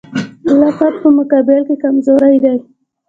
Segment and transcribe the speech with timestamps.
[0.47, 2.57] خلافت په مقابل کې کمزوری دی.